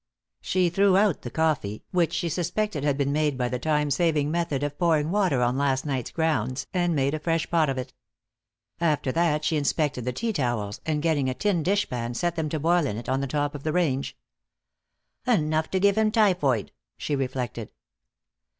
[0.41, 4.31] She threw out the coffee, which she suspected had been made by the time saving
[4.31, 7.93] method of pouring water on last night's grounds, and made a fresh pot of it.
[8.79, 12.59] After that she inspected the tea towels, and getting a tin dishpan, set them to
[12.59, 14.17] boil in it on the top of the range.
[15.27, 17.69] "Enough to give him typhoid," she reflected.